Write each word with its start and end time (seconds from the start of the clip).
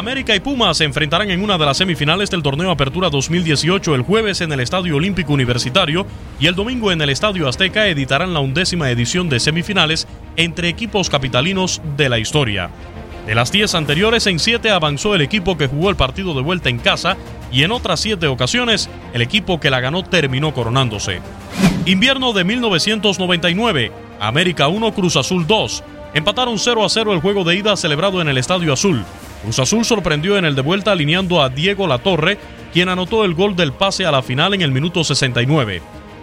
América 0.00 0.34
y 0.34 0.40
Pumas 0.40 0.78
se 0.78 0.84
enfrentarán 0.84 1.30
en 1.30 1.44
una 1.44 1.58
de 1.58 1.66
las 1.66 1.76
semifinales 1.76 2.30
del 2.30 2.42
torneo 2.42 2.70
Apertura 2.70 3.10
2018 3.10 3.94
el 3.94 4.00
jueves 4.00 4.40
en 4.40 4.50
el 4.50 4.60
Estadio 4.60 4.96
Olímpico 4.96 5.34
Universitario 5.34 6.06
y 6.40 6.46
el 6.46 6.54
domingo 6.54 6.90
en 6.90 7.02
el 7.02 7.10
Estadio 7.10 7.46
Azteca 7.46 7.86
editarán 7.86 8.32
la 8.32 8.40
undécima 8.40 8.88
edición 8.88 9.28
de 9.28 9.38
semifinales 9.38 10.08
entre 10.36 10.70
equipos 10.70 11.10
capitalinos 11.10 11.82
de 11.98 12.08
la 12.08 12.18
historia. 12.18 12.70
De 13.26 13.34
las 13.34 13.52
10 13.52 13.74
anteriores, 13.74 14.26
en 14.26 14.38
7 14.38 14.70
avanzó 14.70 15.14
el 15.14 15.20
equipo 15.20 15.58
que 15.58 15.66
jugó 15.66 15.90
el 15.90 15.96
partido 15.96 16.32
de 16.32 16.40
vuelta 16.40 16.70
en 16.70 16.78
casa 16.78 17.18
y 17.52 17.62
en 17.62 17.70
otras 17.70 18.00
7 18.00 18.26
ocasiones 18.26 18.88
el 19.12 19.20
equipo 19.20 19.60
que 19.60 19.68
la 19.68 19.80
ganó 19.80 20.02
terminó 20.02 20.54
coronándose. 20.54 21.20
Invierno 21.84 22.32
de 22.32 22.44
1999, 22.44 23.92
América 24.18 24.68
1, 24.68 24.94
Cruz 24.94 25.16
Azul 25.16 25.46
2. 25.46 25.84
Empataron 26.14 26.58
0 26.58 26.86
a 26.86 26.88
0 26.88 27.12
el 27.12 27.20
juego 27.20 27.44
de 27.44 27.56
ida 27.56 27.76
celebrado 27.76 28.22
en 28.22 28.28
el 28.28 28.38
Estadio 28.38 28.72
Azul. 28.72 29.04
Cruz 29.42 29.58
Azul 29.58 29.84
sorprendió 29.84 30.36
en 30.36 30.44
el 30.44 30.54
de 30.54 30.62
vuelta 30.62 30.92
alineando 30.92 31.42
a 31.42 31.48
Diego 31.48 31.86
Latorre, 31.86 32.38
quien 32.72 32.88
anotó 32.88 33.24
el 33.24 33.34
gol 33.34 33.56
del 33.56 33.72
pase 33.72 34.04
a 34.06 34.10
la 34.10 34.22
final 34.22 34.54
en 34.54 34.62
el 34.62 34.70
minuto 34.70 35.02
69. 35.02 35.82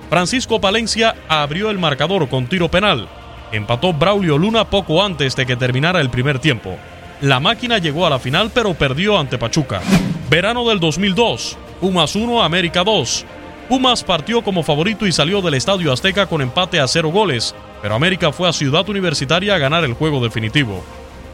Francisco 0.09 0.61
Palencia 0.61 1.15
abrió 1.27 1.69
el 1.69 1.79
marcador 1.79 2.29
con 2.29 2.47
tiro 2.47 2.69
penal. 2.69 3.09
Empató 3.51 3.93
Braulio 3.93 4.37
Luna 4.37 4.65
poco 4.65 5.03
antes 5.03 5.35
de 5.35 5.45
que 5.45 5.55
terminara 5.55 5.99
el 5.99 6.09
primer 6.09 6.39
tiempo. 6.39 6.77
La 7.21 7.39
máquina 7.39 7.79
llegó 7.79 8.05
a 8.05 8.09
la 8.09 8.19
final 8.19 8.51
pero 8.53 8.73
perdió 8.73 9.17
ante 9.17 9.37
Pachuca. 9.37 9.81
Verano 10.29 10.67
del 10.67 10.79
2002. 10.79 11.57
Pumas 11.81 12.15
1, 12.15 12.43
América 12.43 12.83
2. 12.83 13.25
Pumas 13.69 14.03
partió 14.03 14.43
como 14.43 14.63
favorito 14.63 15.05
y 15.05 15.11
salió 15.11 15.41
del 15.41 15.55
Estadio 15.55 15.91
Azteca 15.91 16.27
con 16.27 16.41
empate 16.41 16.79
a 16.79 16.87
cero 16.87 17.09
goles, 17.09 17.53
pero 17.81 17.95
América 17.95 18.31
fue 18.31 18.47
a 18.47 18.53
Ciudad 18.53 18.87
Universitaria 18.87 19.55
a 19.55 19.57
ganar 19.57 19.83
el 19.83 19.93
juego 19.93 20.21
definitivo. 20.21 20.83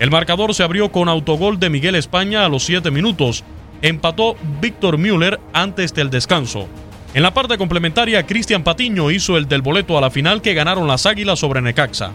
El 0.04 0.12
marcador 0.12 0.54
se 0.54 0.64
abrió 0.64 0.92
con 0.92 1.08
autogol 1.08 1.62
de 1.62 1.70
Miguel 1.70 1.96
España 1.96 2.44
a 2.44 2.50
los 2.50 2.66
7 2.66 2.92
minutos. 2.92 3.46
Empató 3.82 4.36
Víctor 4.60 4.98
Müller 4.98 5.40
antes 5.54 5.94
del 5.94 6.10
descanso. 6.10 6.68
En 7.14 7.24
la 7.24 7.34
parte 7.34 7.58
complementaria, 7.58 8.26
Cristian 8.26 8.66
Patiño 8.66 9.12
hizo 9.12 9.38
el 9.38 9.48
del 9.48 9.62
boleto 9.62 9.98
a 9.98 10.02
la 10.02 10.12
final 10.12 10.42
que 10.42 10.54
ganaron 10.54 10.90
las 10.90 11.06
Águilas 11.06 11.40
sobre 11.40 11.62
Necaxa. 11.62 12.12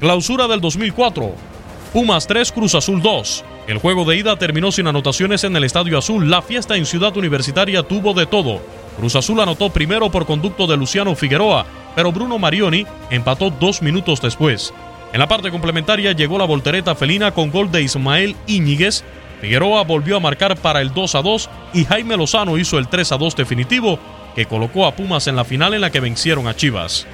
Clausura 0.00 0.48
del 0.48 0.60
2004. 0.60 1.36
Pumas 1.92 2.26
3, 2.26 2.50
Cruz 2.50 2.74
Azul 2.74 3.00
2. 3.00 3.44
El 3.68 3.78
juego 3.78 4.04
de 4.04 4.16
ida 4.16 4.36
terminó 4.36 4.72
sin 4.72 4.88
anotaciones 4.88 5.44
en 5.44 5.54
el 5.54 5.62
Estadio 5.62 5.98
Azul. 5.98 6.28
La 6.28 6.42
fiesta 6.42 6.76
en 6.76 6.84
Ciudad 6.84 7.16
Universitaria 7.16 7.84
tuvo 7.84 8.12
de 8.12 8.26
todo. 8.26 8.60
Cruz 8.96 9.14
Azul 9.14 9.38
anotó 9.38 9.70
primero 9.70 10.10
por 10.10 10.26
conducto 10.26 10.66
de 10.66 10.76
Luciano 10.76 11.14
Figueroa, 11.14 11.64
pero 11.94 12.10
Bruno 12.10 12.40
Marioni 12.40 12.84
empató 13.08 13.50
dos 13.50 13.82
minutos 13.82 14.20
después. 14.20 14.74
En 15.14 15.20
la 15.20 15.28
parte 15.28 15.52
complementaria 15.52 16.10
llegó 16.10 16.38
la 16.38 16.44
voltereta 16.44 16.96
felina 16.96 17.30
con 17.30 17.52
gol 17.52 17.70
de 17.70 17.82
Ismael 17.82 18.34
Íñiguez. 18.48 19.04
Figueroa 19.40 19.84
volvió 19.84 20.16
a 20.16 20.20
marcar 20.20 20.56
para 20.56 20.80
el 20.80 20.92
2 20.92 21.14
a 21.14 21.22
2 21.22 21.50
y 21.72 21.84
Jaime 21.84 22.16
Lozano 22.16 22.58
hizo 22.58 22.78
el 22.78 22.88
3 22.88 23.12
a 23.12 23.16
2 23.16 23.36
definitivo 23.36 24.00
que 24.34 24.46
colocó 24.46 24.86
a 24.86 24.96
Pumas 24.96 25.28
en 25.28 25.36
la 25.36 25.44
final 25.44 25.72
en 25.72 25.82
la 25.82 25.90
que 25.90 26.00
vencieron 26.00 26.48
a 26.48 26.56
Chivas. 26.56 27.06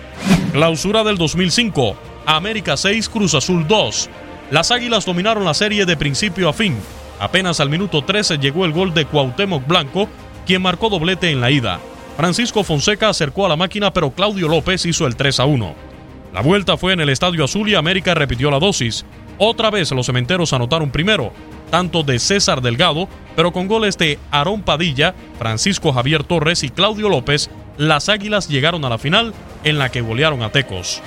Clausura 0.50 1.05
del 1.05 1.19
2005. 1.19 1.94
América 2.25 2.78
6, 2.78 3.06
Cruz 3.11 3.34
Azul 3.34 3.69
2. 3.69 4.09
Las 4.50 4.71
Águilas 4.71 5.05
dominaron 5.05 5.44
la 5.44 5.53
serie 5.53 5.84
de 5.84 5.99
principio 5.99 6.49
a 6.49 6.55
fin. 6.55 6.78
Apenas 7.19 7.61
al 7.61 7.69
minuto 7.69 8.03
13 8.03 8.38
llegó 8.38 8.65
el 8.65 8.72
gol 8.72 8.94
de 8.94 9.05
Cuauhtémoc 9.05 9.67
Blanco, 9.67 10.09
quien 10.47 10.62
marcó 10.62 10.88
doblete 10.88 11.28
en 11.31 11.43
la 11.43 11.50
ida. 11.50 11.78
Francisco 12.17 12.65
Fonseca 12.65 13.11
acercó 13.11 13.44
a 13.44 13.50
la 13.50 13.56
máquina, 13.56 13.93
pero 13.93 14.11
Claudio 14.11 14.49
López 14.49 14.87
hizo 14.87 15.06
el 15.06 15.17
3 15.17 15.41
a 15.41 15.44
1. 15.44 15.90
La 16.33 16.43
vuelta 16.43 16.77
fue 16.77 16.93
en 16.93 17.01
el 17.01 17.09
Estadio 17.09 17.45
Azul 17.45 17.69
y 17.69 17.75
América 17.75 18.15
repitió 18.15 18.51
la 18.51 18.61
dosis. 18.61 19.05
Otra 19.39 19.71
vez 19.71 19.91
los 19.91 20.07
cementeros 20.07 20.53
anotaron 20.53 20.91
primero, 20.91 21.32
tanto 21.71 22.03
de 22.03 22.19
César 22.19 22.61
Delgado, 22.61 23.09
pero 23.35 23.53
con 23.53 23.67
goles 23.67 23.99
de 23.99 24.19
Aarón 24.31 24.62
Padilla, 24.62 25.15
Francisco 25.38 25.93
Javier 25.93 26.25
Torres 26.25 26.62
y 26.62 26.69
Claudio 26.69 27.09
López, 27.09 27.50
las 27.79 28.09
Águilas 28.09 28.49
llegaron 28.49 28.85
a 28.85 28.91
la 28.91 28.99
final 28.99 29.32
en 29.65 29.79
la 29.79 29.88
que 29.88 30.03
golearon 30.03 30.43
a 30.43 30.50
Tecos. 30.50 31.03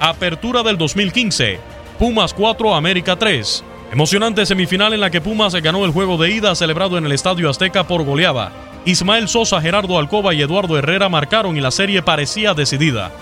Apertura 0.00 0.62
del 0.62 0.76
2015. 0.76 1.58
Pumas 1.98 2.34
4, 2.34 2.74
América 2.74 3.16
3. 3.16 3.64
Emocionante 3.92 4.44
semifinal 4.44 4.92
en 4.92 5.00
la 5.00 5.10
que 5.10 5.20
Pumas 5.20 5.54
ganó 5.54 5.84
el 5.84 5.92
juego 5.92 6.18
de 6.18 6.30
ida 6.30 6.54
celebrado 6.54 6.98
en 6.98 7.06
el 7.06 7.12
Estadio 7.12 7.48
Azteca 7.48 7.86
por 7.86 8.04
goleada. 8.04 8.52
Ismael 8.84 9.28
Sosa, 9.28 9.60
Gerardo 9.60 9.98
Alcoba 9.98 10.34
y 10.34 10.42
Eduardo 10.42 10.76
Herrera 10.76 11.08
marcaron 11.08 11.56
y 11.56 11.60
la 11.60 11.70
serie 11.70 12.02
parecía 12.02 12.54
decidida. 12.54 13.12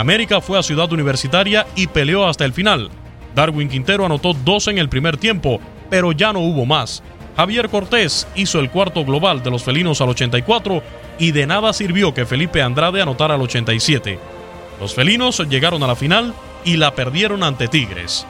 América 0.00 0.40
fue 0.40 0.58
a 0.58 0.62
Ciudad 0.62 0.90
Universitaria 0.90 1.66
y 1.76 1.86
peleó 1.86 2.26
hasta 2.26 2.46
el 2.46 2.54
final. 2.54 2.88
Darwin 3.34 3.68
Quintero 3.68 4.06
anotó 4.06 4.32
dos 4.32 4.68
en 4.68 4.78
el 4.78 4.88
primer 4.88 5.18
tiempo, 5.18 5.60
pero 5.90 6.12
ya 6.12 6.32
no 6.32 6.40
hubo 6.40 6.64
más. 6.64 7.02
Javier 7.36 7.68
Cortés 7.68 8.26
hizo 8.34 8.58
el 8.58 8.70
cuarto 8.70 9.04
global 9.04 9.42
de 9.42 9.50
los 9.50 9.62
felinos 9.62 10.00
al 10.00 10.08
84 10.08 10.82
y 11.18 11.32
de 11.32 11.46
nada 11.46 11.74
sirvió 11.74 12.14
que 12.14 12.24
Felipe 12.24 12.62
Andrade 12.62 13.02
anotara 13.02 13.34
al 13.34 13.42
87. 13.42 14.18
Los 14.80 14.94
felinos 14.94 15.38
llegaron 15.50 15.82
a 15.82 15.86
la 15.86 15.96
final 15.96 16.32
y 16.64 16.78
la 16.78 16.94
perdieron 16.94 17.42
ante 17.42 17.68
Tigres. 17.68 18.26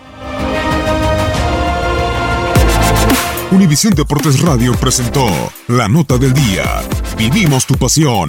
Univisión 3.52 3.94
Deportes 3.94 4.40
Radio 4.40 4.74
presentó 4.74 5.26
la 5.68 5.86
nota 5.86 6.18
del 6.18 6.32
día. 6.32 6.64
Vivimos 7.16 7.66
tu 7.66 7.76
pasión. 7.76 8.28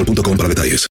boostmobile.com 0.03 0.37
para 0.37 0.47
detalles. 0.47 0.90